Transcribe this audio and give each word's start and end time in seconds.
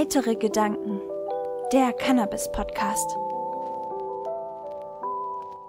Heitere 0.00 0.34
Gedanken. 0.34 0.98
Der 1.74 1.92
Cannabis 1.92 2.50
Podcast. 2.50 3.06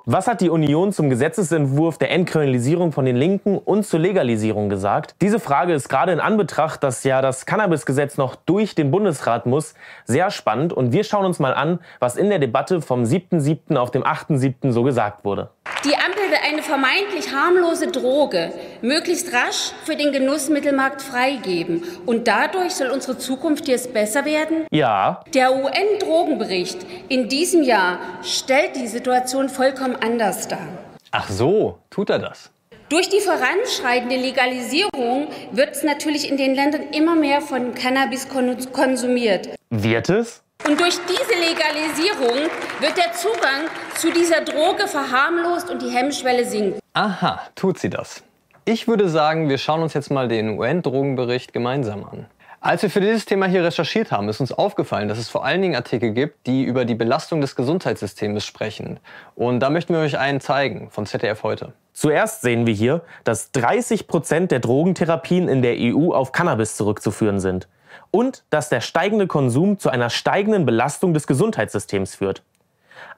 Was 0.06 0.26
hat 0.26 0.40
die 0.40 0.50
Union 0.50 0.94
zum 0.94 1.10
Gesetzesentwurf 1.10 1.98
der 1.98 2.12
Entkriminalisierung 2.12 2.94
von 2.94 3.04
den 3.04 3.18
Linken 3.18 3.58
und 3.58 3.86
zur 3.86 4.00
Legalisierung 4.00 4.70
gesagt? 4.70 5.16
Diese 5.22 5.42
Frage 5.42 5.74
ist 5.74 5.90
gerade 5.90 6.14
in 6.14 6.22
Anbetracht, 6.22 6.82
dass 6.82 7.04
ja 7.04 7.22
das 7.22 7.46
Cannabisgesetz 7.46 8.16
noch 8.16 8.38
durch 8.38 8.74
den 8.74 8.90
Bundesrat 8.90 9.48
muss, 9.48 9.74
sehr 10.06 10.32
spannend 10.32 10.72
und 10.72 10.94
wir 10.94 11.04
schauen 11.04 11.26
uns 11.26 11.40
mal 11.40 11.54
an, 11.54 11.80
was 12.00 12.16
in 12.16 12.30
der 12.30 12.40
Debatte 12.40 12.82
vom 12.82 13.04
7.7. 13.04 13.76
auf 13.76 13.92
dem 13.92 14.04
8.7. 14.04 14.72
so 14.72 14.84
gesagt 14.84 15.26
wurde. 15.26 15.50
Die 15.84 15.96
Ampel 15.96 16.30
will 16.30 16.38
eine 16.48 16.62
vermeintlich 16.62 17.34
harmlose 17.34 17.88
Droge 17.88 18.54
möglichst 18.84 19.34
rasch 19.34 19.72
für 19.84 19.96
den 19.96 20.12
Genussmittelmarkt 20.12 21.02
freigeben. 21.02 21.84
Und 22.06 22.28
dadurch 22.28 22.76
soll 22.76 22.92
unsere 22.92 23.18
Zukunft 23.18 23.68
jetzt 23.68 23.92
besser 23.92 24.24
werden? 24.26 24.68
Ja. 24.70 25.24
Der 25.34 25.56
UN-Drogenbericht 25.56 26.86
in 27.10 27.30
diesem 27.30 27.64
Jahr 27.64 27.98
stellt 28.22 28.76
die 28.76 28.86
Situation 28.86 29.50
vollkommen 29.50 29.96
anders 29.96 30.48
dar. 30.48 30.68
Ach 31.10 31.28
so, 31.30 31.80
tut 31.90 32.12
er 32.12 32.20
das? 32.20 32.52
Durch 32.90 33.10
die 33.10 33.20
voranschreitende 33.20 34.18
Legalisierung 34.18 35.30
wird 35.52 35.72
es 35.72 35.82
natürlich 35.82 36.30
in 36.30 36.38
den 36.38 36.54
Ländern 36.54 36.90
immer 36.92 37.16
mehr 37.16 37.42
von 37.42 37.74
Cannabis 37.74 38.28
konsumiert. 38.30 39.50
Wird 39.72 40.10
es? 40.10 40.44
Und 40.68 40.80
durch 40.80 41.00
diese 41.08 41.40
Legalisierung 41.40 42.50
wird 42.80 42.96
der 42.96 43.14
Zugang 43.14 43.68
zu 43.96 44.12
dieser 44.12 44.42
Droge 44.42 44.88
verharmlost 44.88 45.70
und 45.70 45.82
die 45.82 45.90
Hemmschwelle 45.90 46.46
sinkt. 46.46 46.80
Aha, 46.94 47.42
tut 47.56 47.80
sie 47.80 47.90
das. 47.90 48.24
Ich 48.66 48.88
würde 48.88 49.10
sagen, 49.10 49.50
wir 49.50 49.58
schauen 49.58 49.82
uns 49.82 49.94
jetzt 49.96 50.12
mal 50.12 50.28
den 50.28 50.60
UN-Drogenbericht 50.60 51.52
gemeinsam 51.52 52.04
an. 52.04 52.28
Als 52.60 52.84
wir 52.84 52.92
für 52.92 53.02
dieses 53.02 53.26
Thema 53.26 53.48
hier 53.48 53.64
recherchiert 53.64 54.12
haben, 54.12 54.30
ist 54.30 54.40
uns 54.40 54.52
aufgefallen, 54.52 55.08
dass 55.08 55.18
es 55.18 55.30
vor 55.30 55.44
allen 55.44 55.64
Dingen 55.64 55.76
Artikel 55.76 56.12
gibt, 56.12 56.46
die 56.46 56.64
über 56.64 56.86
die 56.86 56.94
Belastung 56.94 57.42
des 57.42 57.56
Gesundheitssystems 57.56 58.46
sprechen. 58.46 59.00
Und 59.34 59.62
da 59.62 59.72
möchten 59.72 59.96
wir 59.96 60.02
euch 60.02 60.20
einen 60.20 60.42
zeigen 60.42 60.92
von 60.92 61.08
ZDF 61.08 61.42
heute. 61.42 61.74
Zuerst 61.94 62.44
sehen 62.44 62.68
wir 62.68 62.74
hier, 62.76 63.02
dass 63.24 63.52
30 63.52 64.08
Prozent 64.08 64.52
der 64.52 64.60
Drogentherapien 64.60 65.48
in 65.48 65.64
der 65.64 65.76
EU 65.80 66.14
auf 66.14 66.34
Cannabis 66.34 66.76
zurückzuführen 66.76 67.40
sind 67.40 67.68
und 68.12 68.44
dass 68.50 68.70
der 68.70 68.82
steigende 68.82 69.28
Konsum 69.28 69.80
zu 69.80 69.90
einer 69.90 70.10
steigenden 70.10 70.66
Belastung 70.66 71.14
des 71.14 71.28
Gesundheitssystems 71.28 72.16
führt. 72.16 72.44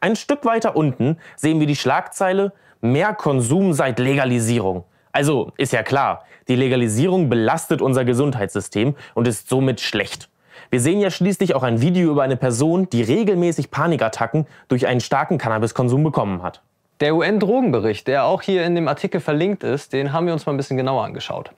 Ein 0.01 0.15
Stück 0.15 0.45
weiter 0.45 0.75
unten 0.75 1.17
sehen 1.35 1.59
wir 1.59 1.67
die 1.67 1.75
Schlagzeile 1.75 2.53
Mehr 2.81 3.13
Konsum 3.13 3.71
seit 3.71 3.97
Legalisierung. 3.97 4.83
Also 5.13 5.53
ist 5.57 5.71
ja 5.71 5.83
klar, 5.83 6.25
die 6.49 6.55
Legalisierung 6.57 7.29
belastet 7.29 7.81
unser 7.81 8.03
Gesundheitssystem 8.03 8.95
und 9.13 9.25
ist 9.25 9.47
somit 9.47 9.79
schlecht. 9.79 10.29
Wir 10.69 10.81
sehen 10.81 10.99
ja 10.99 11.09
schließlich 11.09 11.55
auch 11.55 11.63
ein 11.63 11.79
Video 11.79 12.11
über 12.11 12.23
eine 12.23 12.35
Person, 12.35 12.89
die 12.89 13.03
regelmäßig 13.03 13.71
Panikattacken 13.71 14.47
durch 14.67 14.87
einen 14.87 14.99
starken 14.99 15.37
Cannabiskonsum 15.37 16.03
bekommen 16.03 16.43
hat. 16.43 16.61
Der 16.99 17.15
UN-Drogenbericht, 17.15 18.07
der 18.07 18.25
auch 18.25 18.41
hier 18.41 18.65
in 18.65 18.75
dem 18.75 18.87
Artikel 18.87 19.21
verlinkt 19.21 19.63
ist, 19.63 19.93
den 19.93 20.11
haben 20.11 20.25
wir 20.25 20.33
uns 20.33 20.45
mal 20.45 20.53
ein 20.53 20.57
bisschen 20.57 20.77
genauer 20.77 21.05
angeschaut. 21.05 21.51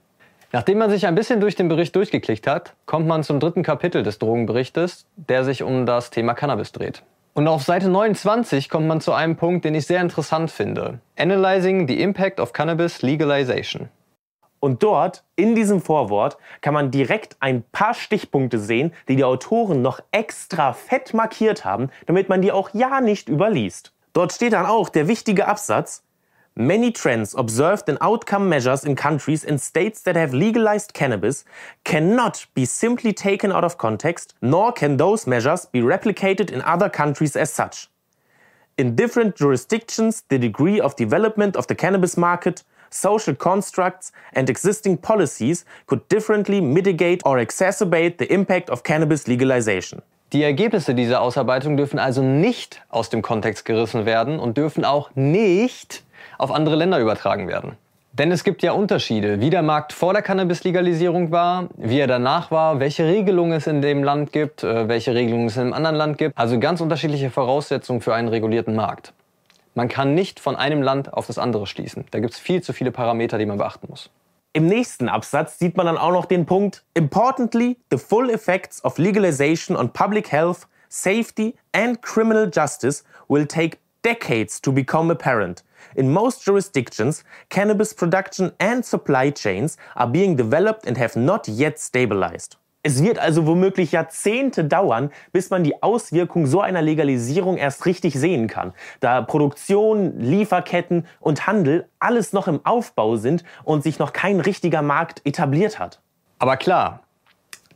Nachdem 0.56 0.78
man 0.78 0.90
sich 0.90 1.06
ein 1.06 1.16
bisschen 1.16 1.42
durch 1.42 1.56
den 1.56 1.68
Bericht 1.68 1.94
durchgeklickt 1.98 2.48
hat, 2.48 2.76
kommt 2.86 3.08
man 3.08 3.24
zum 3.24 3.42
dritten 3.42 3.62
Kapitel 3.62 4.04
des 4.04 4.20
Drogenberichtes, 4.20 5.06
der 5.18 5.44
sich 5.44 5.64
um 5.64 5.86
das 5.86 6.12
Thema 6.12 6.34
Cannabis 6.34 6.72
dreht. 6.72 7.04
Und 7.34 7.50
auf 7.50 7.64
Seite 7.64 7.90
29 7.90 8.70
kommt 8.70 8.88
man 8.88 9.02
zu 9.02 9.12
einem 9.12 9.36
Punkt, 9.36 9.66
den 9.66 9.76
ich 9.76 9.86
sehr 9.86 10.00
interessant 10.00 10.50
finde. 10.50 11.00
Analyzing 11.20 11.90
the 11.90 12.02
Impact 12.02 12.40
of 12.40 12.54
Cannabis 12.54 13.02
Legalization. 13.02 13.90
Und 14.62 14.82
dort, 14.82 15.26
in 15.36 15.56
diesem 15.56 15.82
Vorwort, 15.82 16.38
kann 16.62 16.74
man 16.74 16.90
direkt 16.90 17.36
ein 17.42 17.64
paar 17.74 17.94
Stichpunkte 17.94 18.58
sehen, 18.58 18.94
die 19.10 19.18
die 19.18 19.26
Autoren 19.26 19.82
noch 19.82 20.00
extra 20.12 20.72
fett 20.72 21.14
markiert 21.14 21.66
haben, 21.66 21.90
damit 22.06 22.30
man 22.30 22.42
die 22.42 22.54
auch 22.54 22.70
ja 22.72 23.02
nicht 23.02 23.28
überliest. 23.28 23.92
Dort 24.14 24.32
steht 24.32 24.54
dann 24.54 24.66
auch 24.66 24.88
der 24.88 25.10
wichtige 25.10 25.50
Absatz, 25.50 26.05
Many 26.58 26.90
trends 26.90 27.36
observed 27.38 27.90
in 27.90 27.98
outcome 28.00 28.48
measures 28.48 28.86
in 28.86 28.96
countries 28.96 29.44
and 29.44 29.60
states 29.60 30.02
that 30.04 30.16
have 30.16 30.34
legalized 30.34 30.94
cannabis 30.94 31.44
cannot 31.84 32.46
be 32.54 32.64
simply 32.64 33.12
taken 33.12 33.52
out 33.52 33.66
of 33.66 33.78
context, 33.78 34.36
nor 34.42 34.72
can 34.72 34.96
those 34.96 35.28
measures 35.28 35.66
be 35.66 35.82
replicated 35.82 36.50
in 36.50 36.62
other 36.62 36.88
countries 36.88 37.36
as 37.36 37.52
such. 37.52 37.90
In 38.78 38.96
different 38.96 39.36
jurisdictions, 39.36 40.24
the 40.30 40.40
degree 40.40 40.80
of 40.80 40.96
development 40.96 41.58
of 41.58 41.68
the 41.68 41.76
cannabis 41.76 42.16
market, 42.16 42.64
social 42.90 43.36
constructs, 43.36 44.14
and 44.32 44.50
existing 44.50 44.96
policies 44.96 45.66
could 45.88 46.08
differently 46.08 46.62
mitigate 46.62 47.22
or 47.26 47.38
exacerbate 47.38 48.18
the 48.18 48.32
impact 48.32 48.70
of 48.70 48.84
cannabis 48.84 49.28
legalization. 49.28 50.02
Die 50.32 50.44
Ergebnisse 50.44 50.96
dieser 50.96 51.20
Ausarbeitung 51.20 51.76
dürfen 51.76 52.00
also 52.00 52.22
nicht 52.22 52.82
aus 52.88 53.10
dem 53.10 53.22
Kontext 53.22 53.66
gerissen 53.66 54.06
werden 54.06 54.40
und 54.40 54.58
dürfen 54.58 54.86
auch 54.86 55.12
nicht 55.16 56.05
auf 56.38 56.52
andere 56.52 56.76
Länder 56.76 57.00
übertragen 57.00 57.48
werden. 57.48 57.78
Denn 58.18 58.32
es 58.32 58.46
gibt 58.46 58.64
ja 58.64 58.72
Unterschiede, 58.72 59.42
wie 59.42 59.50
der 59.50 59.62
Markt 59.62 59.92
vor 59.92 60.14
der 60.14 60.22
Cannabis-Legalisierung 60.22 61.32
war, 61.32 61.68
wie 61.76 62.00
er 62.00 62.08
danach 62.08 62.50
war, 62.50 62.80
welche 62.80 63.06
Regelungen 63.06 63.52
es 63.52 63.68
in 63.68 63.82
dem 63.82 64.06
Land 64.06 64.32
gibt, 64.32 64.64
äh, 64.64 64.88
welche 64.88 65.14
Regelungen 65.14 65.48
es 65.48 65.58
in 65.58 65.64
einem 65.64 65.74
anderen 65.74 65.98
Land 65.98 66.18
gibt. 66.18 66.38
Also 66.38 66.58
ganz 66.58 66.80
unterschiedliche 66.80 67.30
Voraussetzungen 67.30 68.00
für 68.00 68.16
einen 68.16 68.30
regulierten 68.30 68.74
Markt. 68.74 69.12
Man 69.74 69.90
kann 69.90 70.16
nicht 70.16 70.40
von 70.40 70.56
einem 70.56 70.82
Land 70.82 71.12
auf 71.12 71.28
das 71.28 71.38
andere 71.38 71.68
schließen. 71.68 72.06
Da 72.12 72.20
gibt 72.20 72.34
es 72.34 72.40
viel 72.40 72.64
zu 72.64 72.72
viele 72.72 72.92
Parameter, 72.92 73.38
die 73.38 73.46
man 73.46 73.58
beachten 73.58 73.88
muss. 73.90 74.10
Im 74.54 74.68
nächsten 74.68 75.10
Absatz 75.10 75.60
sieht 75.60 75.76
man 75.76 75.86
dann 75.86 75.98
auch 75.98 76.14
noch 76.14 76.24
den 76.24 76.46
Punkt 76.46 76.86
Importantly, 76.94 77.76
the 77.92 77.98
full 77.98 78.30
effects 78.30 78.82
of 78.86 78.98
legalization 78.98 79.76
on 79.76 79.92
public 79.92 80.32
health, 80.32 80.66
safety 80.88 81.56
and 81.74 82.02
criminal 82.02 82.50
justice 82.50 83.04
will 83.28 83.46
take 83.46 83.80
decades 84.06 84.62
to 84.62 84.72
become 84.72 85.12
apparent. 85.12 85.65
In 85.96 86.12
most 86.12 86.46
jurisdictions, 86.46 87.24
cannabis 87.50 87.94
production 87.94 88.52
and 88.60 88.86
supply 88.86 89.32
chains 89.32 89.78
are 89.96 90.08
being 90.08 90.36
developed 90.36 90.86
and 90.86 90.98
have 90.98 91.18
not 91.18 91.48
yet 91.48 91.80
stabilized. 91.80 92.58
Es 92.84 93.02
wird 93.02 93.18
also 93.18 93.48
womöglich 93.48 93.94
Jahrzehnte 93.94 94.64
dauern, 94.64 95.10
bis 95.32 95.50
man 95.50 95.64
die 95.64 95.82
Auswirkungen 95.82 96.46
so 96.46 96.62
einer 96.62 96.84
Legalisierung 96.84 97.58
erst 97.58 97.88
richtig 97.88 98.14
sehen 98.14 98.48
kann, 98.48 98.74
da 99.00 99.22
Produktion, 99.22 100.20
Lieferketten 100.20 101.08
und 101.20 101.48
Handel 101.48 101.88
alles 101.98 102.32
noch 102.32 102.48
im 102.48 102.64
Aufbau 102.64 103.16
sind 103.16 103.44
und 103.64 103.82
sich 103.82 103.98
noch 103.98 104.14
kein 104.14 104.40
richtiger 104.40 104.84
Markt 104.84 105.22
etabliert 105.26 105.80
hat. 105.80 106.00
Aber 106.38 106.58
klar, 106.58 107.00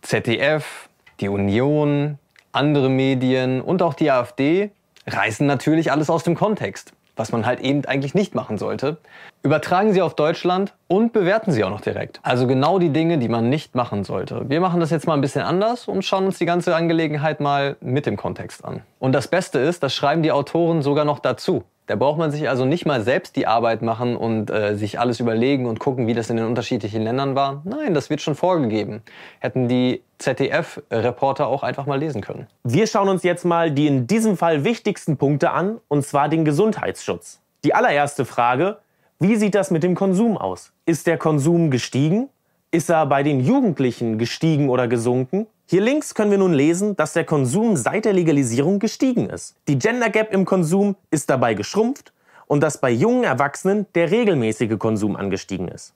ZDF, 0.01 0.89
die 1.21 1.29
Union, 1.29 2.19
andere 2.51 2.89
Medien 2.89 3.61
und 3.61 3.81
auch 3.81 3.95
die 3.95 4.11
AfD 4.11 4.69
reißen 5.07 5.47
natürlich 5.47 5.91
alles 5.91 6.11
aus 6.11 6.23
dem 6.23 6.35
Kontext 6.35 6.93
was 7.19 7.31
man 7.33 7.45
halt 7.45 7.59
eben 7.59 7.85
eigentlich 7.85 8.15
nicht 8.15 8.33
machen 8.33 8.57
sollte. 8.57 8.97
Übertragen 9.43 9.93
Sie 9.93 10.01
auf 10.01 10.15
Deutschland 10.15 10.73
und 10.87 11.13
bewerten 11.13 11.51
Sie 11.51 11.63
auch 11.63 11.69
noch 11.69 11.81
direkt. 11.81 12.19
Also 12.23 12.47
genau 12.47 12.79
die 12.79 12.89
Dinge, 12.89 13.17
die 13.17 13.27
man 13.27 13.49
nicht 13.49 13.75
machen 13.75 14.03
sollte. 14.03 14.49
Wir 14.49 14.61
machen 14.61 14.79
das 14.79 14.89
jetzt 14.89 15.05
mal 15.05 15.13
ein 15.13 15.21
bisschen 15.21 15.41
anders 15.41 15.87
und 15.87 16.03
schauen 16.03 16.25
uns 16.25 16.37
die 16.37 16.45
ganze 16.45 16.75
Angelegenheit 16.75 17.41
mal 17.41 17.75
mit 17.81 18.05
dem 18.05 18.17
Kontext 18.17 18.63
an. 18.63 18.81
Und 18.99 19.11
das 19.11 19.27
Beste 19.27 19.59
ist, 19.59 19.83
das 19.83 19.93
schreiben 19.93 20.23
die 20.23 20.31
Autoren 20.31 20.81
sogar 20.81 21.05
noch 21.05 21.19
dazu. 21.19 21.63
Da 21.89 21.95
braucht 21.95 22.19
man 22.19 22.29
sich 22.29 22.47
also 22.47 22.65
nicht 22.65 22.85
mal 22.85 23.01
selbst 23.01 23.35
die 23.35 23.47
Arbeit 23.47 23.81
machen 23.81 24.15
und 24.15 24.51
äh, 24.51 24.75
sich 24.75 24.99
alles 24.99 25.19
überlegen 25.19 25.65
und 25.65 25.79
gucken, 25.79 26.05
wie 26.05 26.13
das 26.13 26.29
in 26.29 26.37
den 26.37 26.45
unterschiedlichen 26.45 27.01
Ländern 27.01 27.33
war. 27.33 27.63
Nein, 27.65 27.95
das 27.95 28.11
wird 28.11 28.21
schon 28.21 28.35
vorgegeben. 28.35 29.01
Hätten 29.39 29.67
die 29.67 30.03
ZDF-Reporter 30.19 31.47
auch 31.47 31.63
einfach 31.63 31.87
mal 31.87 31.97
lesen 31.97 32.21
können. 32.21 32.45
Wir 32.63 32.85
schauen 32.85 33.09
uns 33.09 33.23
jetzt 33.23 33.43
mal 33.43 33.71
die 33.71 33.87
in 33.87 34.05
diesem 34.05 34.37
Fall 34.37 34.63
wichtigsten 34.63 35.17
Punkte 35.17 35.49
an, 35.49 35.79
und 35.87 36.05
zwar 36.05 36.29
den 36.29 36.45
Gesundheitsschutz. 36.45 37.39
Die 37.63 37.73
allererste 37.73 38.23
Frage, 38.23 38.77
wie 39.17 39.35
sieht 39.35 39.55
das 39.55 39.71
mit 39.71 39.81
dem 39.81 39.95
Konsum 39.95 40.37
aus? 40.37 40.71
Ist 40.85 41.07
der 41.07 41.17
Konsum 41.17 41.71
gestiegen? 41.71 42.29
Ist 42.69 42.91
er 42.91 43.07
bei 43.07 43.23
den 43.23 43.39
Jugendlichen 43.39 44.19
gestiegen 44.19 44.69
oder 44.69 44.87
gesunken? 44.87 45.47
Hier 45.71 45.81
links 45.81 46.15
können 46.15 46.31
wir 46.31 46.39
nun 46.39 46.55
lesen, 46.55 46.95
dass 46.95 47.13
der 47.13 47.25
Konsum 47.25 47.75
seit 47.77 48.05
der 48.05 48.13
Legalisierung 48.13 48.79
gestiegen 48.79 49.29
ist. 49.29 49.55
Die 49.67 49.77
Gender 49.77 50.09
Gap 50.09 50.33
im 50.33 50.43
Konsum 50.43 50.95
ist 51.11 51.29
dabei 51.29 51.53
geschrumpft 51.53 52.11
und 52.47 52.63
dass 52.63 52.81
bei 52.81 52.89
jungen 52.89 53.23
Erwachsenen 53.23 53.85
der 53.93 54.09
regelmäßige 54.09 54.79
Konsum 54.79 55.15
angestiegen 55.15 55.67
ist. 55.67 55.93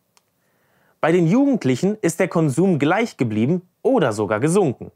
Bei 1.02 1.12
den 1.12 1.26
Jugendlichen 1.26 1.98
ist 2.04 2.20
der 2.20 2.28
Konsum 2.28 2.78
gleich 2.78 3.18
geblieben 3.18 3.64
oder 3.82 4.14
sogar 4.14 4.40
gesunken. 4.40 4.92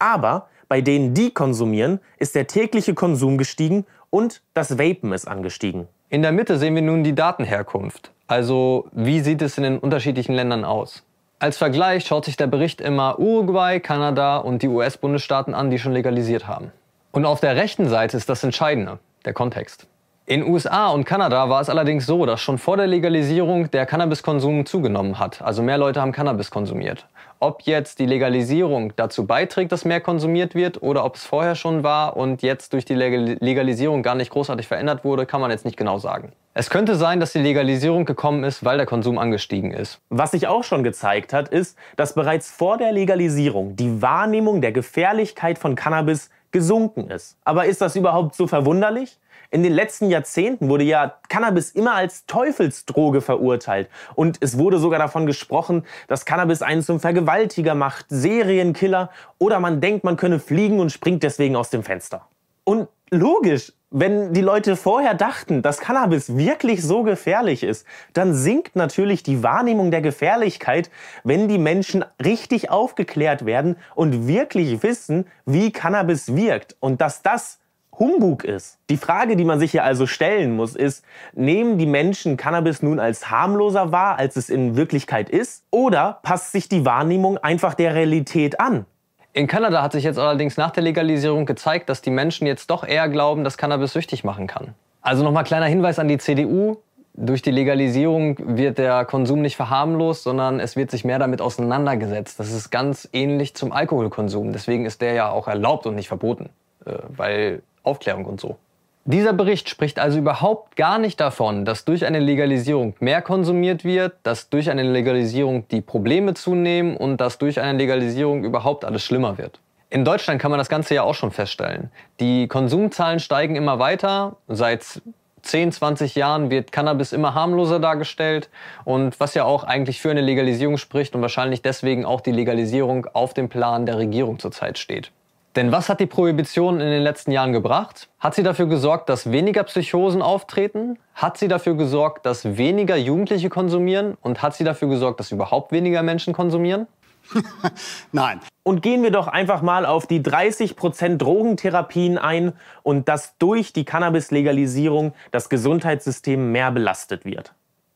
Aber 0.00 0.48
bei 0.66 0.80
denen, 0.80 1.14
die 1.14 1.30
konsumieren, 1.30 2.00
ist 2.16 2.34
der 2.34 2.48
tägliche 2.48 2.94
Konsum 2.94 3.38
gestiegen 3.38 3.86
und 4.10 4.42
das 4.52 4.80
Vapen 4.80 5.12
ist 5.12 5.28
angestiegen. 5.28 5.86
In 6.08 6.22
der 6.22 6.32
Mitte 6.32 6.58
sehen 6.58 6.74
wir 6.74 6.82
nun 6.82 7.04
die 7.04 7.14
Datenherkunft. 7.14 8.10
Also 8.26 8.88
wie 8.90 9.20
sieht 9.20 9.42
es 9.42 9.58
in 9.58 9.62
den 9.62 9.78
unterschiedlichen 9.78 10.34
Ländern 10.34 10.64
aus? 10.64 11.04
Als 11.40 11.56
Vergleich 11.56 12.04
schaut 12.04 12.24
sich 12.24 12.36
der 12.36 12.48
Bericht 12.48 12.80
immer 12.80 13.20
Uruguay, 13.20 13.78
Kanada 13.78 14.38
und 14.38 14.62
die 14.62 14.68
US-Bundesstaaten 14.68 15.54
an, 15.54 15.70
die 15.70 15.78
schon 15.78 15.92
legalisiert 15.92 16.48
haben. 16.48 16.72
Und 17.12 17.26
auf 17.26 17.38
der 17.38 17.54
rechten 17.54 17.88
Seite 17.88 18.16
ist 18.16 18.28
das 18.28 18.42
Entscheidende, 18.42 18.98
der 19.24 19.34
Kontext. 19.34 19.86
In 20.30 20.46
USA 20.46 20.90
und 20.90 21.06
Kanada 21.06 21.48
war 21.48 21.62
es 21.62 21.70
allerdings 21.70 22.04
so, 22.04 22.26
dass 22.26 22.42
schon 22.42 22.58
vor 22.58 22.76
der 22.76 22.86
Legalisierung 22.86 23.70
der 23.70 23.86
Cannabiskonsum 23.86 24.66
zugenommen 24.66 25.18
hat. 25.18 25.40
Also 25.40 25.62
mehr 25.62 25.78
Leute 25.78 26.02
haben 26.02 26.12
Cannabis 26.12 26.50
konsumiert. 26.50 27.06
Ob 27.40 27.62
jetzt 27.62 27.98
die 27.98 28.04
Legalisierung 28.04 28.92
dazu 28.94 29.26
beiträgt, 29.26 29.72
dass 29.72 29.86
mehr 29.86 30.02
konsumiert 30.02 30.54
wird 30.54 30.82
oder 30.82 31.06
ob 31.06 31.16
es 31.16 31.24
vorher 31.24 31.54
schon 31.54 31.82
war 31.82 32.14
und 32.18 32.42
jetzt 32.42 32.74
durch 32.74 32.84
die 32.84 32.92
Legalisierung 32.92 34.02
gar 34.02 34.16
nicht 34.16 34.30
großartig 34.30 34.68
verändert 34.68 35.02
wurde, 35.02 35.24
kann 35.24 35.40
man 35.40 35.50
jetzt 35.50 35.64
nicht 35.64 35.78
genau 35.78 35.96
sagen. 35.96 36.32
Es 36.52 36.68
könnte 36.68 36.96
sein, 36.96 37.20
dass 37.20 37.32
die 37.32 37.38
Legalisierung 37.38 38.04
gekommen 38.04 38.44
ist, 38.44 38.62
weil 38.62 38.76
der 38.76 38.84
Konsum 38.84 39.16
angestiegen 39.16 39.70
ist. 39.70 39.98
Was 40.10 40.32
sich 40.32 40.46
auch 40.46 40.62
schon 40.62 40.84
gezeigt 40.84 41.32
hat, 41.32 41.48
ist, 41.48 41.78
dass 41.96 42.12
bereits 42.12 42.50
vor 42.50 42.76
der 42.76 42.92
Legalisierung 42.92 43.76
die 43.76 44.02
Wahrnehmung 44.02 44.60
der 44.60 44.72
Gefährlichkeit 44.72 45.58
von 45.58 45.74
Cannabis 45.74 46.28
gesunken 46.50 47.10
ist. 47.10 47.38
Aber 47.44 47.64
ist 47.64 47.80
das 47.80 47.96
überhaupt 47.96 48.34
so 48.34 48.46
verwunderlich? 48.46 49.18
In 49.50 49.62
den 49.62 49.72
letzten 49.72 50.10
Jahrzehnten 50.10 50.68
wurde 50.68 50.84
ja 50.84 51.14
Cannabis 51.30 51.70
immer 51.70 51.94
als 51.94 52.26
Teufelsdroge 52.26 53.22
verurteilt. 53.22 53.88
Und 54.14 54.36
es 54.40 54.58
wurde 54.58 54.78
sogar 54.78 54.98
davon 54.98 55.24
gesprochen, 55.24 55.84
dass 56.06 56.26
Cannabis 56.26 56.60
einen 56.60 56.82
zum 56.82 57.00
Vergewaltiger 57.00 57.74
macht, 57.74 58.06
Serienkiller 58.10 59.10
oder 59.38 59.58
man 59.58 59.80
denkt, 59.80 60.04
man 60.04 60.18
könne 60.18 60.38
fliegen 60.38 60.80
und 60.80 60.92
springt 60.92 61.22
deswegen 61.22 61.56
aus 61.56 61.70
dem 61.70 61.82
Fenster. 61.82 62.26
Und 62.64 62.88
logisch, 63.10 63.72
wenn 63.90 64.34
die 64.34 64.42
Leute 64.42 64.76
vorher 64.76 65.14
dachten, 65.14 65.62
dass 65.62 65.78
Cannabis 65.78 66.36
wirklich 66.36 66.82
so 66.82 67.02
gefährlich 67.02 67.62
ist, 67.62 67.86
dann 68.12 68.34
sinkt 68.34 68.76
natürlich 68.76 69.22
die 69.22 69.42
Wahrnehmung 69.42 69.90
der 69.90 70.02
Gefährlichkeit, 70.02 70.90
wenn 71.24 71.48
die 71.48 71.56
Menschen 71.56 72.04
richtig 72.22 72.68
aufgeklärt 72.68 73.46
werden 73.46 73.76
und 73.94 74.26
wirklich 74.26 74.82
wissen, 74.82 75.26
wie 75.46 75.72
Cannabis 75.72 76.36
wirkt 76.36 76.76
und 76.80 77.00
dass 77.00 77.22
das 77.22 77.60
Humbug 77.98 78.44
ist. 78.44 78.78
Die 78.90 78.96
Frage, 78.96 79.36
die 79.36 79.44
man 79.44 79.58
sich 79.58 79.72
hier 79.72 79.84
also 79.84 80.06
stellen 80.06 80.54
muss, 80.54 80.76
ist, 80.76 81.04
nehmen 81.34 81.78
die 81.78 81.86
Menschen 81.86 82.36
Cannabis 82.36 82.82
nun 82.82 83.00
als 83.00 83.30
harmloser 83.30 83.92
wahr, 83.92 84.18
als 84.18 84.36
es 84.36 84.50
in 84.50 84.76
Wirklichkeit 84.76 85.28
ist? 85.30 85.64
Oder 85.70 86.20
passt 86.22 86.52
sich 86.52 86.68
die 86.68 86.84
Wahrnehmung 86.84 87.38
einfach 87.38 87.74
der 87.74 87.94
Realität 87.94 88.60
an? 88.60 88.86
In 89.32 89.46
Kanada 89.46 89.82
hat 89.82 89.92
sich 89.92 90.04
jetzt 90.04 90.18
allerdings 90.18 90.56
nach 90.56 90.70
der 90.70 90.82
Legalisierung 90.82 91.46
gezeigt, 91.46 91.88
dass 91.88 92.02
die 92.02 92.10
Menschen 92.10 92.46
jetzt 92.46 92.70
doch 92.70 92.86
eher 92.86 93.08
glauben, 93.08 93.44
dass 93.44 93.58
Cannabis 93.58 93.92
süchtig 93.92 94.24
machen 94.24 94.46
kann. 94.46 94.74
Also 95.00 95.22
nochmal 95.22 95.44
kleiner 95.44 95.66
Hinweis 95.66 95.98
an 95.98 96.08
die 96.08 96.18
CDU. 96.18 96.76
Durch 97.14 97.42
die 97.42 97.50
Legalisierung 97.50 98.36
wird 98.56 98.78
der 98.78 99.04
Konsum 99.04 99.40
nicht 99.42 99.56
verharmlost, 99.56 100.22
sondern 100.22 100.60
es 100.60 100.76
wird 100.76 100.90
sich 100.90 101.04
mehr 101.04 101.18
damit 101.18 101.40
auseinandergesetzt. 101.40 102.38
Das 102.38 102.52
ist 102.52 102.70
ganz 102.70 103.08
ähnlich 103.12 103.54
zum 103.54 103.72
Alkoholkonsum. 103.72 104.52
Deswegen 104.52 104.86
ist 104.86 105.00
der 105.00 105.14
ja 105.14 105.30
auch 105.30 105.48
erlaubt 105.48 105.86
und 105.86 105.94
nicht 105.94 106.08
verboten. 106.08 106.50
Äh, 106.84 106.92
weil 107.08 107.62
Aufklärung 107.82 108.24
und 108.24 108.40
so. 108.40 108.56
Dieser 109.04 109.32
Bericht 109.32 109.70
spricht 109.70 109.98
also 109.98 110.18
überhaupt 110.18 110.76
gar 110.76 110.98
nicht 110.98 111.18
davon, 111.18 111.64
dass 111.64 111.86
durch 111.86 112.04
eine 112.04 112.18
Legalisierung 112.18 112.94
mehr 113.00 113.22
konsumiert 113.22 113.82
wird, 113.82 114.12
dass 114.22 114.50
durch 114.50 114.68
eine 114.68 114.82
Legalisierung 114.82 115.66
die 115.68 115.80
Probleme 115.80 116.34
zunehmen 116.34 116.94
und 116.94 117.16
dass 117.16 117.38
durch 117.38 117.58
eine 117.58 117.78
Legalisierung 117.78 118.44
überhaupt 118.44 118.84
alles 118.84 119.02
schlimmer 119.02 119.38
wird. 119.38 119.60
In 119.88 120.04
Deutschland 120.04 120.42
kann 120.42 120.50
man 120.50 120.58
das 120.58 120.68
Ganze 120.68 120.94
ja 120.94 121.04
auch 121.04 121.14
schon 121.14 121.30
feststellen. 121.30 121.90
Die 122.20 122.48
Konsumzahlen 122.48 123.20
steigen 123.20 123.56
immer 123.56 123.78
weiter. 123.78 124.36
Seit 124.46 125.00
10, 125.40 125.72
20 125.72 126.14
Jahren 126.14 126.50
wird 126.50 126.72
Cannabis 126.72 127.14
immer 127.14 127.32
harmloser 127.32 127.80
dargestellt 127.80 128.50
und 128.84 129.18
was 129.18 129.32
ja 129.32 129.44
auch 129.44 129.64
eigentlich 129.64 130.02
für 130.02 130.10
eine 130.10 130.20
Legalisierung 130.20 130.76
spricht 130.76 131.14
und 131.14 131.22
wahrscheinlich 131.22 131.62
deswegen 131.62 132.04
auch 132.04 132.20
die 132.20 132.32
Legalisierung 132.32 133.06
auf 133.14 133.32
dem 133.32 133.48
Plan 133.48 133.86
der 133.86 133.96
Regierung 133.96 134.38
zurzeit 134.38 134.78
steht. 134.78 135.10
Denn 135.58 135.72
was 135.72 135.88
hat 135.88 135.98
die 135.98 136.06
Prohibition 136.06 136.80
in 136.80 136.88
den 136.88 137.02
letzten 137.02 137.32
Jahren 137.32 137.52
gebracht? 137.52 138.08
Hat 138.20 138.32
sie 138.32 138.44
dafür 138.44 138.66
gesorgt, 138.66 139.08
dass 139.08 139.32
weniger 139.32 139.64
Psychosen 139.64 140.22
auftreten? 140.22 141.00
Hat 141.16 141.36
sie 141.36 141.48
dafür 141.48 141.74
gesorgt, 141.74 142.26
dass 142.26 142.56
weniger 142.56 142.94
Jugendliche 142.94 143.48
konsumieren? 143.48 144.16
Und 144.20 144.40
hat 144.40 144.54
sie 144.54 144.62
dafür 144.62 144.86
gesorgt, 144.86 145.18
dass 145.18 145.32
überhaupt 145.32 145.72
weniger 145.72 146.04
Menschen 146.04 146.32
konsumieren? 146.32 146.86
Nein. 148.12 148.38
Und 148.62 148.82
gehen 148.82 149.02
wir 149.02 149.10
doch 149.10 149.26
einfach 149.26 149.60
mal 149.60 149.84
auf 149.84 150.06
die 150.06 150.20
30% 150.20 151.16
Drogentherapien 151.16 152.18
ein 152.18 152.52
und 152.84 153.08
dass 153.08 153.36
durch 153.38 153.72
die 153.72 153.84
Cannabis-Legalisierung 153.84 155.12
das 155.32 155.48
Gesundheitssystem 155.48 156.52
mehr 156.52 156.70
belastet 156.70 157.24
wird. 157.24 157.52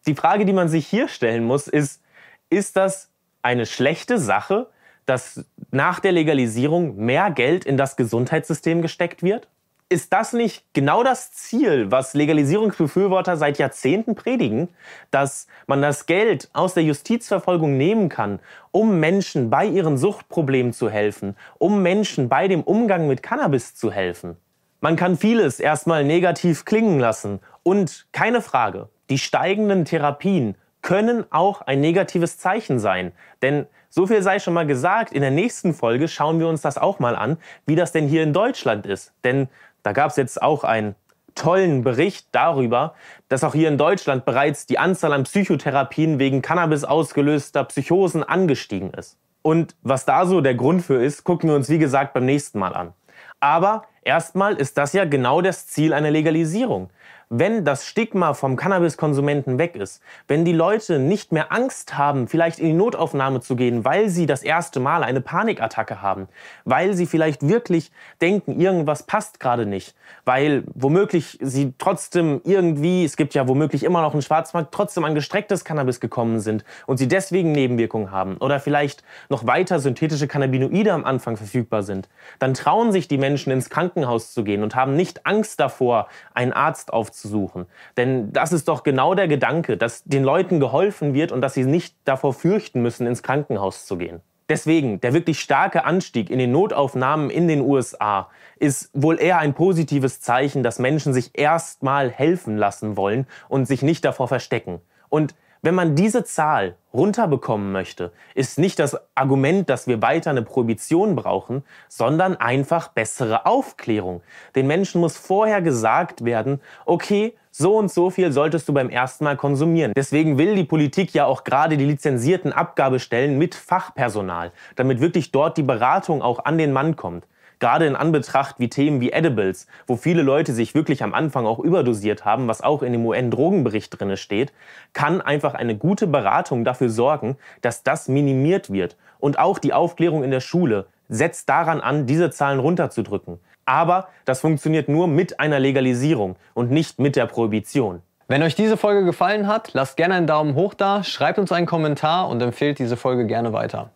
Die 0.08 0.16
Frage, 0.16 0.46
die 0.46 0.52
man 0.52 0.68
sich 0.68 0.88
hier 0.88 1.06
stellen 1.06 1.44
muss, 1.44 1.68
ist, 1.68 2.02
ist 2.50 2.76
das 2.76 3.08
eine 3.40 3.66
schlechte 3.66 4.18
Sache, 4.18 4.66
dass 5.06 5.44
nach 5.70 6.00
der 6.00 6.12
Legalisierung 6.12 6.96
mehr 6.96 7.30
Geld 7.30 7.64
in 7.64 7.76
das 7.76 7.96
Gesundheitssystem 7.96 8.82
gesteckt 8.82 9.22
wird? 9.22 9.48
Ist 9.88 10.12
das 10.12 10.32
nicht 10.32 10.64
genau 10.72 11.02
das 11.02 11.32
Ziel, 11.32 11.90
was 11.90 12.14
Legalisierungsbefürworter 12.14 13.36
seit 13.36 13.58
Jahrzehnten 13.58 14.14
predigen, 14.14 14.70
dass 15.10 15.46
man 15.66 15.82
das 15.82 16.06
Geld 16.06 16.48
aus 16.54 16.72
der 16.72 16.82
Justizverfolgung 16.82 17.76
nehmen 17.76 18.08
kann, 18.08 18.40
um 18.70 19.00
Menschen 19.00 19.50
bei 19.50 19.66
ihren 19.66 19.98
Suchtproblemen 19.98 20.72
zu 20.72 20.88
helfen, 20.88 21.36
um 21.58 21.82
Menschen 21.82 22.30
bei 22.30 22.48
dem 22.48 22.62
Umgang 22.62 23.06
mit 23.06 23.22
Cannabis 23.22 23.74
zu 23.74 23.92
helfen? 23.92 24.38
Man 24.80 24.96
kann 24.96 25.18
vieles 25.18 25.60
erstmal 25.60 26.04
negativ 26.04 26.64
klingen 26.64 26.98
lassen 26.98 27.40
und 27.62 28.06
keine 28.12 28.40
Frage, 28.40 28.88
die 29.10 29.18
steigenden 29.18 29.84
Therapien 29.84 30.56
können 30.82 31.24
auch 31.30 31.62
ein 31.62 31.80
negatives 31.80 32.38
Zeichen 32.38 32.78
sein, 32.78 33.12
denn 33.40 33.66
so 33.88 34.06
viel 34.06 34.22
sei 34.22 34.38
schon 34.38 34.54
mal 34.54 34.66
gesagt, 34.66 35.12
in 35.12 35.20
der 35.20 35.30
nächsten 35.30 35.74
Folge 35.74 36.08
schauen 36.08 36.40
wir 36.40 36.48
uns 36.48 36.62
das 36.62 36.78
auch 36.78 36.98
mal 36.98 37.14
an, 37.14 37.36
wie 37.66 37.76
das 37.76 37.92
denn 37.92 38.08
hier 38.08 38.22
in 38.22 38.32
Deutschland 38.32 38.86
ist. 38.86 39.12
Denn 39.22 39.48
da 39.82 39.92
gab 39.92 40.10
es 40.10 40.16
jetzt 40.16 40.40
auch 40.40 40.64
einen 40.64 40.94
tollen 41.34 41.84
Bericht 41.84 42.28
darüber, 42.32 42.94
dass 43.28 43.44
auch 43.44 43.54
hier 43.54 43.68
in 43.68 43.78
Deutschland 43.78 44.24
bereits 44.24 44.64
die 44.66 44.78
Anzahl 44.78 45.12
an 45.12 45.24
Psychotherapien 45.24 46.18
wegen 46.18 46.40
Cannabis 46.40 46.84
ausgelöster 46.84 47.64
Psychosen 47.64 48.22
angestiegen 48.22 48.92
ist. 48.92 49.18
Und 49.42 49.74
was 49.82 50.04
da 50.04 50.24
so 50.24 50.40
der 50.40 50.54
Grund 50.54 50.82
für 50.82 51.02
ist, 51.02 51.24
gucken 51.24 51.50
wir 51.50 51.56
uns 51.56 51.68
wie 51.68 51.78
gesagt 51.78 52.14
beim 52.14 52.24
nächsten 52.24 52.58
Mal 52.58 52.74
an. 52.74 52.94
Aber 53.40 53.84
erstmal 54.02 54.54
ist 54.54 54.78
das 54.78 54.92
ja 54.92 55.04
genau 55.04 55.42
das 55.42 55.66
Ziel 55.66 55.92
einer 55.92 56.10
Legalisierung 56.10 56.90
wenn 57.34 57.64
das 57.64 57.86
Stigma 57.86 58.34
vom 58.34 58.56
Cannabiskonsumenten 58.56 59.56
weg 59.56 59.74
ist, 59.74 60.02
wenn 60.28 60.44
die 60.44 60.52
Leute 60.52 60.98
nicht 60.98 61.32
mehr 61.32 61.50
Angst 61.50 61.96
haben, 61.96 62.28
vielleicht 62.28 62.58
in 62.58 62.66
die 62.66 62.72
Notaufnahme 62.74 63.40
zu 63.40 63.56
gehen, 63.56 63.86
weil 63.86 64.10
sie 64.10 64.26
das 64.26 64.42
erste 64.42 64.80
Mal 64.80 65.02
eine 65.02 65.22
Panikattacke 65.22 66.02
haben, 66.02 66.28
weil 66.66 66.92
sie 66.92 67.06
vielleicht 67.06 67.48
wirklich 67.48 67.90
denken, 68.20 68.60
irgendwas 68.60 69.04
passt 69.04 69.40
gerade 69.40 69.64
nicht, 69.64 69.94
weil 70.26 70.64
womöglich 70.74 71.38
sie 71.40 71.72
trotzdem 71.78 72.42
irgendwie, 72.44 73.02
es 73.02 73.16
gibt 73.16 73.32
ja 73.32 73.48
womöglich 73.48 73.82
immer 73.82 74.02
noch 74.02 74.12
einen 74.12 74.20
Schwarzmarkt, 74.20 74.74
trotzdem 74.74 75.04
an 75.04 75.14
gestrecktes 75.14 75.64
Cannabis 75.64 76.00
gekommen 76.00 76.38
sind 76.38 76.66
und 76.86 76.98
sie 76.98 77.08
deswegen 77.08 77.52
Nebenwirkungen 77.52 78.10
haben 78.10 78.36
oder 78.36 78.60
vielleicht 78.60 79.04
noch 79.30 79.46
weiter 79.46 79.80
synthetische 79.80 80.28
Cannabinoide 80.28 80.92
am 80.92 81.06
Anfang 81.06 81.38
verfügbar 81.38 81.82
sind, 81.82 82.10
dann 82.38 82.52
trauen 82.52 82.92
sich 82.92 83.08
die 83.08 83.16
Menschen 83.16 83.50
ins 83.52 83.70
Krankenhaus 83.70 84.34
zu 84.34 84.44
gehen 84.44 84.62
und 84.62 84.74
haben 84.74 84.96
nicht 84.96 85.24
Angst 85.24 85.58
davor, 85.60 86.08
einen 86.34 86.52
Arzt 86.52 86.92
aufzunehmen 86.92 87.21
aufzusuchen. 87.22 87.66
Denn 87.96 88.32
das 88.32 88.52
ist 88.52 88.68
doch 88.68 88.82
genau 88.82 89.14
der 89.14 89.28
Gedanke, 89.28 89.76
dass 89.76 90.04
den 90.04 90.24
Leuten 90.24 90.60
geholfen 90.60 91.14
wird 91.14 91.32
und 91.32 91.40
dass 91.40 91.54
sie 91.54 91.64
nicht 91.64 91.96
davor 92.04 92.34
fürchten 92.34 92.82
müssen, 92.82 93.06
ins 93.06 93.22
Krankenhaus 93.22 93.86
zu 93.86 93.96
gehen. 93.96 94.20
Deswegen, 94.48 95.00
der 95.00 95.14
wirklich 95.14 95.40
starke 95.40 95.84
Anstieg 95.84 96.28
in 96.28 96.38
den 96.38 96.52
Notaufnahmen 96.52 97.30
in 97.30 97.48
den 97.48 97.60
USA 97.62 98.28
ist 98.58 98.90
wohl 98.92 99.18
eher 99.20 99.38
ein 99.38 99.54
positives 99.54 100.20
Zeichen, 100.20 100.62
dass 100.62 100.78
Menschen 100.78 101.14
sich 101.14 101.30
erstmal 101.34 102.10
helfen 102.10 102.58
lassen 102.58 102.96
wollen 102.96 103.26
und 103.48 103.66
sich 103.66 103.82
nicht 103.82 104.04
davor 104.04 104.28
verstecken. 104.28 104.80
Und 105.08 105.34
wenn 105.62 105.76
man 105.76 105.94
diese 105.94 106.24
Zahl 106.24 106.74
runterbekommen 106.92 107.70
möchte, 107.70 108.12
ist 108.34 108.58
nicht 108.58 108.80
das 108.80 108.98
Argument, 109.14 109.70
dass 109.70 109.86
wir 109.86 110.02
weiter 110.02 110.30
eine 110.30 110.42
Prohibition 110.42 111.14
brauchen, 111.14 111.62
sondern 111.88 112.36
einfach 112.36 112.88
bessere 112.88 113.46
Aufklärung. 113.46 114.22
Den 114.56 114.66
Menschen 114.66 115.00
muss 115.00 115.16
vorher 115.16 115.62
gesagt 115.62 116.24
werden, 116.24 116.60
okay, 116.84 117.34
so 117.52 117.76
und 117.76 117.92
so 117.92 118.10
viel 118.10 118.32
solltest 118.32 118.68
du 118.68 118.72
beim 118.72 118.90
ersten 118.90 119.24
Mal 119.24 119.36
konsumieren. 119.36 119.92
Deswegen 119.94 120.36
will 120.36 120.56
die 120.56 120.64
Politik 120.64 121.14
ja 121.14 121.26
auch 121.26 121.44
gerade 121.44 121.76
die 121.76 121.84
lizenzierten 121.84 122.52
Abgabestellen 122.52 123.38
mit 123.38 123.54
Fachpersonal, 123.54 124.52
damit 124.74 125.00
wirklich 125.00 125.30
dort 125.30 125.56
die 125.58 125.62
Beratung 125.62 126.22
auch 126.22 126.44
an 126.44 126.58
den 126.58 126.72
Mann 126.72 126.96
kommt. 126.96 127.24
Gerade 127.62 127.86
in 127.86 127.94
Anbetracht 127.94 128.56
wie 128.58 128.68
Themen 128.68 129.00
wie 129.00 129.12
Edibles, 129.12 129.68
wo 129.86 129.94
viele 129.94 130.22
Leute 130.22 130.52
sich 130.52 130.74
wirklich 130.74 131.04
am 131.04 131.14
Anfang 131.14 131.46
auch 131.46 131.60
überdosiert 131.60 132.24
haben, 132.24 132.48
was 132.48 132.60
auch 132.60 132.82
in 132.82 132.90
dem 132.90 133.06
UN-Drogenbericht 133.06 134.00
drin 134.00 134.16
steht, 134.16 134.52
kann 134.94 135.20
einfach 135.20 135.54
eine 135.54 135.76
gute 135.76 136.08
Beratung 136.08 136.64
dafür 136.64 136.88
sorgen, 136.88 137.36
dass 137.60 137.84
das 137.84 138.08
minimiert 138.08 138.72
wird. 138.72 138.96
Und 139.20 139.38
auch 139.38 139.60
die 139.60 139.72
Aufklärung 139.72 140.24
in 140.24 140.32
der 140.32 140.40
Schule 140.40 140.86
setzt 141.08 141.48
daran 141.48 141.80
an, 141.80 142.04
diese 142.04 142.32
Zahlen 142.32 142.58
runterzudrücken. 142.58 143.38
Aber 143.64 144.08
das 144.24 144.40
funktioniert 144.40 144.88
nur 144.88 145.06
mit 145.06 145.38
einer 145.38 145.60
Legalisierung 145.60 146.34
und 146.54 146.72
nicht 146.72 146.98
mit 146.98 147.14
der 147.14 147.26
Prohibition. 147.26 148.02
Wenn 148.26 148.42
euch 148.42 148.56
diese 148.56 148.76
Folge 148.76 149.04
gefallen 149.04 149.46
hat, 149.46 149.72
lasst 149.72 149.96
gerne 149.96 150.14
einen 150.14 150.26
Daumen 150.26 150.56
hoch 150.56 150.74
da, 150.74 151.04
schreibt 151.04 151.38
uns 151.38 151.52
einen 151.52 151.66
Kommentar 151.66 152.28
und 152.28 152.42
empfehlt 152.42 152.80
diese 152.80 152.96
Folge 152.96 153.24
gerne 153.24 153.52
weiter. 153.52 153.90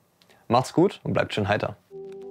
Macht's 0.47 0.73
gut 0.73 1.01
und 1.03 1.15
bleibt 1.15 1.35
schön 1.35 1.49
heiter. 1.49 1.75